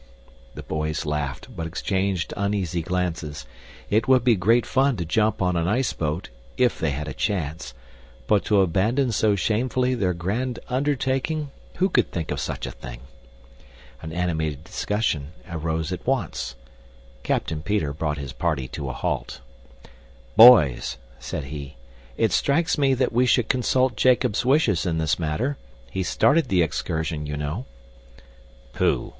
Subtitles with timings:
[0.55, 3.45] The boys laughed but exchanged uneasy glances.
[3.87, 7.75] It would be great fun to jump on an iceboat, if they had a chance,
[8.25, 13.01] but to abandon so shamefully their grand undertaking who could think of such a thing?
[14.01, 16.55] An animated discussion arose at once.
[17.21, 19.39] Captain Peter brought his party to a halt.
[20.35, 21.75] "Boys," said he,
[22.17, 25.57] "it strikes me that we should consult Jacob's wishes in this matter.
[25.91, 27.65] He started the excursion, you know."
[28.73, 29.09] "Pooh!"